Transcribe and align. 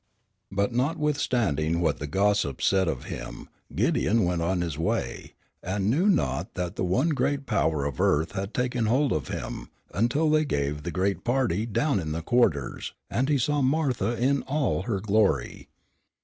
But 0.51 0.73
notwithstanding 0.73 1.79
what 1.79 1.99
the 1.99 2.07
gossips 2.07 2.65
said 2.65 2.87
of 2.87 3.03
him, 3.03 3.49
Gideon 3.75 4.23
went 4.23 4.41
on 4.41 4.61
his 4.61 4.75
way, 4.75 5.35
and 5.61 5.91
knew 5.91 6.07
not 6.09 6.55
that 6.55 6.75
the 6.75 6.83
one 6.83 7.09
great 7.09 7.45
power 7.45 7.85
of 7.85 8.01
earth 8.01 8.31
had 8.31 8.51
taken 8.51 8.87
hold 8.87 9.11
of 9.13 9.27
him 9.27 9.69
until 9.93 10.31
they 10.31 10.43
gave 10.43 10.81
the 10.81 10.91
great 10.91 11.23
party 11.23 11.67
down 11.67 11.99
in 11.99 12.13
the 12.13 12.23
quarters, 12.23 12.93
and 13.11 13.29
he 13.29 13.37
saw 13.37 13.61
Martha 13.61 14.17
in 14.19 14.41
all 14.47 14.81
her 14.89 14.99
glory. 14.99 15.69